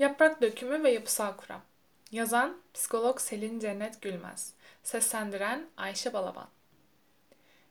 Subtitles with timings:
[0.00, 1.60] Yaprak Dökümü ve Yapısal Kuram
[2.12, 6.48] Yazan Psikolog Selin Cennet Gülmez Seslendiren Ayşe Balaban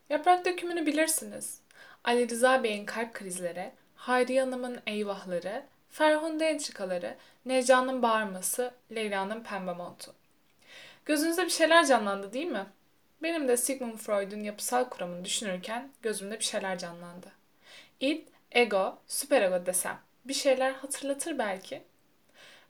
[0.08, 1.60] Yaprak Dökümünü bilirsiniz.
[2.04, 10.14] Ali Rıza Bey'in kalp krizleri, Hayriye Hanım'ın eyvahları, Ferhunde entrikaları, Necla'nın bağırması, Leyla'nın pembe montu.
[11.04, 12.66] Gözünüzde bir şeyler canlandı değil mi?
[13.22, 17.32] Benim de Sigmund Freud'un yapısal kuramını düşünürken gözümde bir şeyler canlandı.
[18.00, 21.89] İd, ego, süperego desem bir şeyler hatırlatır belki.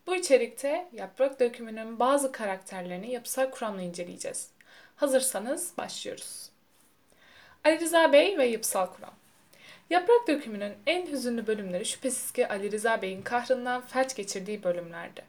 [0.07, 4.49] Bu içerikte yaprak dökümünün bazı karakterlerini yapısal kuramla inceleyeceğiz.
[4.97, 6.51] Hazırsanız başlıyoruz.
[7.65, 9.15] Ali Rıza Bey ve yapısal kuram.
[9.91, 15.23] Yaprak dökümünün en hüzünlü bölümleri şüphesiz ki Ali Rıza Bey'in kahrından felç geçirdiği bölümlerdi.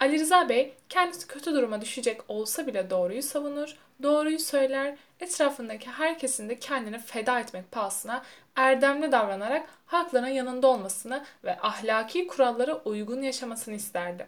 [0.00, 6.48] Ali Rıza Bey kendisi kötü duruma düşecek olsa bile doğruyu savunur, doğruyu söyler, etrafındaki herkesin
[6.48, 8.22] de kendini feda etmek pahasına
[8.56, 14.26] erdemli davranarak hakların yanında olmasını ve ahlaki kurallara uygun yaşamasını isterdi.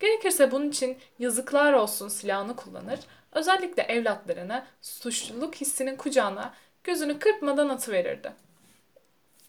[0.00, 3.00] Gerekirse bunun için yazıklar olsun silahını kullanır,
[3.32, 8.32] özellikle evlatlarını suçluluk hissinin kucağına gözünü kırpmadan atıverirdi.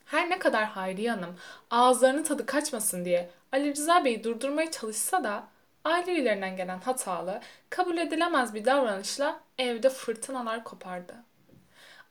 [0.10, 1.36] Her ne kadar Hayriye Hanım
[1.72, 5.48] ağızlarının tadı kaçmasın diye Ali Rıza Bey'i durdurmaya çalışsa da
[5.84, 11.16] aile üyelerinden gelen hatalı, kabul edilemez bir davranışla evde fırtınalar kopardı.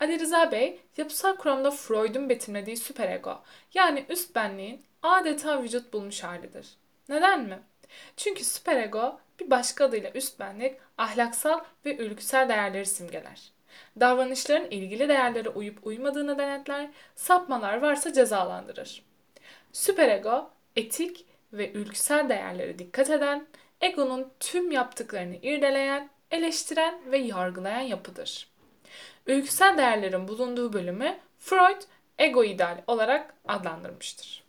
[0.00, 3.42] Ali Rıza Bey, yapısal kuramda Freud'un betimlediği süperego,
[3.74, 6.68] yani üst benliğin adeta vücut bulmuş halidir.
[7.08, 7.58] Neden mi?
[8.16, 13.57] Çünkü süperego bir başka adıyla üst benlik ahlaksal ve ülküsel değerleri simgeler.
[14.00, 19.02] Davranışların ilgili değerlere uyup uymadığını denetler, sapmalar varsa cezalandırır.
[19.72, 23.46] Süperego, etik ve ülküsel değerlere dikkat eden,
[23.80, 28.48] egonun tüm yaptıklarını irdeleyen, eleştiren ve yargılayan yapıdır.
[29.26, 31.82] Ülküsel değerlerin bulunduğu bölümü Freud
[32.18, 34.44] ego ideal olarak adlandırmıştır.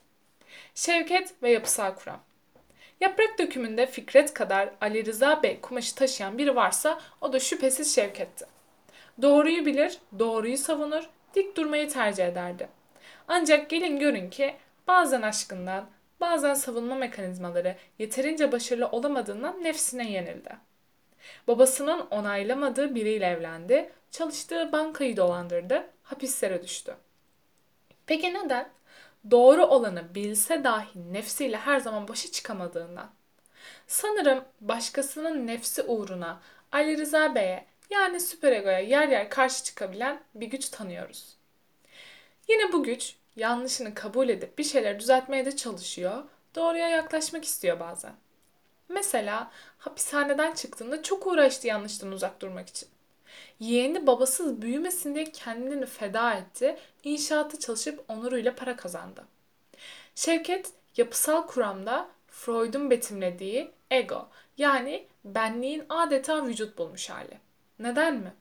[0.75, 2.19] Şevket ve yapısal kuram.
[2.99, 8.45] Yaprak dökümünde Fikret kadar Ali Rıza Bey kumaşı taşıyan biri varsa o da şüphesiz Şevket'ti.
[9.21, 12.69] Doğruyu bilir, doğruyu savunur, dik durmayı tercih ederdi.
[13.27, 14.55] Ancak gelin görün ki
[14.87, 15.89] bazen aşkından,
[16.21, 20.55] bazen savunma mekanizmaları yeterince başarılı olamadığından nefsine yenildi.
[21.47, 26.95] Babasının onaylamadığı biriyle evlendi, çalıştığı bankayı dolandırdı, hapislere düştü.
[28.05, 28.69] Peki neden?
[29.31, 33.09] Doğru olanı bilse dahi nefsiyle her zaman başa çıkamadığından.
[33.87, 36.41] Sanırım başkasının nefsi uğruna
[36.71, 41.35] Ali Rıza Bey'e yani süperegoya yer yer karşı çıkabilen bir güç tanıyoruz.
[42.47, 46.23] Yine bu güç yanlışını kabul edip bir şeyler düzeltmeye de çalışıyor,
[46.55, 48.13] doğruya yaklaşmak istiyor bazen.
[48.89, 52.89] Mesela hapishaneden çıktığında çok uğraştı yanlıştan uzak durmak için.
[53.59, 59.25] Yeğeni babasız büyümesin diye kendini feda etti, inşaatı çalışıp onuruyla para kazandı.
[60.15, 67.48] Şevket yapısal kuramda Freud'un betimlediği ego yani benliğin adeta vücut bulmuş hali.
[67.79, 68.33] Neden mi?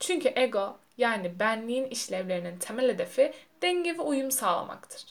[0.00, 3.32] Çünkü ego yani benliğin işlevlerinin temel hedefi
[3.62, 5.04] denge ve uyum sağlamaktır.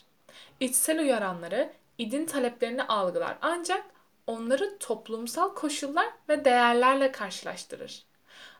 [0.60, 3.84] İçsel uyaranları, idin taleplerini algılar ancak
[4.26, 8.04] onları toplumsal koşullar ve değerlerle karşılaştırır.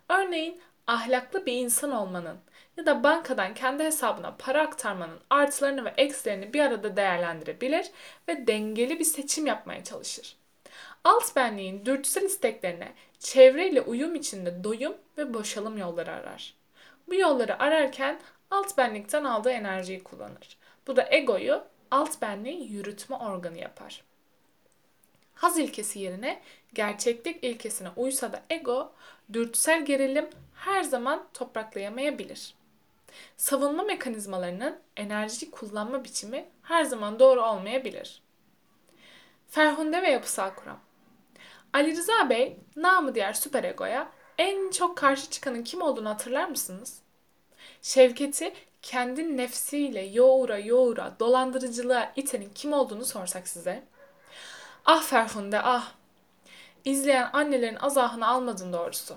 [0.09, 2.39] Örneğin ahlaklı bir insan olmanın
[2.77, 7.87] ya da bankadan kendi hesabına para aktarmanın artılarını ve eksilerini bir arada değerlendirebilir
[8.29, 10.37] ve dengeli bir seçim yapmaya çalışır.
[11.07, 16.55] Alt benliğin dürtüsel isteklerine çevreyle uyum içinde doyum ve boşalım yolları arar.
[17.09, 20.59] Bu yolları ararken alt benlikten aldığı enerjiyi kullanır.
[20.87, 24.05] Bu da egoyu alt benliğin yürütme organı yapar.
[25.35, 26.43] Haz ilkesi yerine
[26.75, 28.93] gerçeklik ilkesine uysa da ego,
[29.33, 32.55] dürtüsel gerilim her zaman topraklayamayabilir.
[33.37, 38.23] Savunma mekanizmalarının enerji kullanma biçimi her zaman doğru olmayabilir.
[39.49, 40.86] Ferhunde ve yapısal kuram.
[41.77, 46.99] Ali Rıza Bey, namı diğer süperegoya en çok karşı çıkanın kim olduğunu hatırlar mısınız?
[47.83, 53.83] Şevket'i kendi nefsiyle yoğura yoğura dolandırıcılığa itenin kim olduğunu sorsak size.
[54.85, 55.93] Ah Ferhunde ah.
[56.85, 59.17] İzleyen annelerin azahını almadın doğrusu.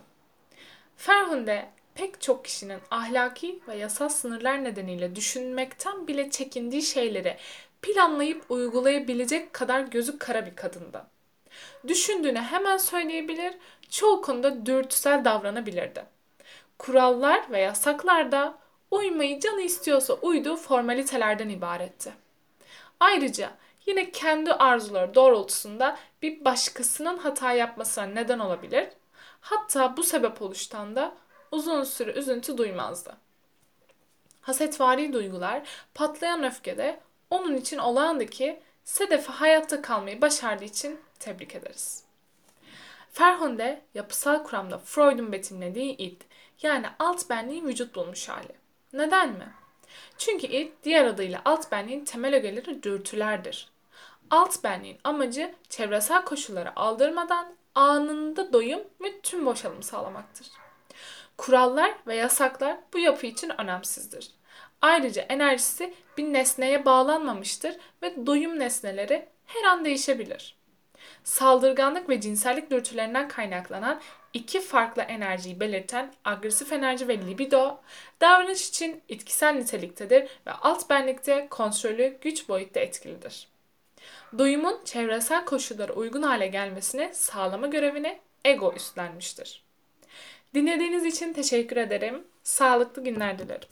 [0.97, 7.37] Ferhunde pek çok kişinin ahlaki ve yasal sınırlar nedeniyle düşünmekten bile çekindiği şeyleri
[7.81, 11.18] planlayıp uygulayabilecek kadar gözü kara bir kadındı.
[11.87, 13.53] Düşündüğünü hemen söyleyebilir,
[13.89, 16.05] çoğu konuda dürtüsel davranabilirdi.
[16.77, 18.57] Kurallar ve yasaklar da
[18.91, 22.13] uymayı canı istiyorsa uyduğu formalitelerden ibaretti.
[22.99, 23.51] Ayrıca
[23.85, 28.87] yine kendi arzuları doğrultusunda bir başkasının hata yapmasına neden olabilir.
[29.41, 31.15] Hatta bu sebep oluştan da
[31.51, 33.17] uzun süre üzüntü duymazdı.
[34.41, 35.61] Hasetvari duygular
[35.93, 42.03] patlayan öfkede onun için olağandı ki Sedef'i hayatta kalmayı başardığı için tebrik ederiz.
[43.11, 46.21] Ferhunde yapısal kuramda Freud'un betimlediği id
[46.61, 48.55] yani alt benliğin vücut bulmuş hali.
[48.93, 49.53] Neden mi?
[50.17, 53.71] Çünkü id diğer adıyla alt benliğin temel ögeleri dürtülerdir.
[54.31, 60.47] Alt benliğin amacı çevresel koşulları aldırmadan anında doyum ve tüm boşalım sağlamaktır.
[61.37, 64.31] Kurallar ve yasaklar bu yapı için önemsizdir.
[64.81, 70.55] Ayrıca enerjisi bir nesneye bağlanmamıştır ve doyum nesneleri her an değişebilir.
[71.23, 74.01] Saldırganlık ve cinsellik dürtülerinden kaynaklanan
[74.33, 77.81] iki farklı enerjiyi belirten agresif enerji ve libido,
[78.21, 83.47] davranış için etkisel niteliktedir ve alt benlikte kontrolü güç boyutta etkilidir.
[84.37, 89.63] Doyumun çevresel koşullara uygun hale gelmesini sağlama görevini ego üstlenmiştir.
[90.53, 92.23] Dinlediğiniz için teşekkür ederim.
[92.43, 93.69] Sağlıklı günler dilerim.